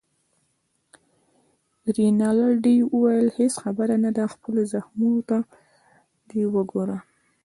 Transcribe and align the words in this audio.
رینالډي 1.95 2.77
وویل: 2.93 3.27
هیڅ 3.37 3.53
خبره 3.63 3.95
نه 4.03 4.11
ده، 4.17 4.23
خپلو 4.33 4.61
زخمو 4.73 5.11
ته 5.29 5.37
دې 6.29 6.43
وګوره. 6.53 6.97